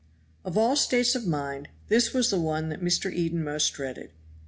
Of 0.43 0.57
all 0.57 0.75
states 0.75 1.13
of 1.13 1.27
mind 1.27 1.67
this 1.87 2.11
was 2.11 2.31
the 2.31 2.39
one 2.39 2.71
Mr. 2.81 3.13
Eden 3.13 3.43
most 3.43 3.69
dreaded. 3.73 4.09